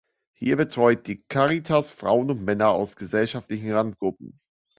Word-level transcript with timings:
Hier 0.35 0.57
betreut 0.57 1.05
die 1.05 1.21
Caritas 1.29 1.91
Frauen 1.91 2.31
und 2.31 2.41
Männer 2.43 2.69
aus 2.69 2.95
gesellschaftlichen 2.95 3.71
Randgruppen. 3.71 4.39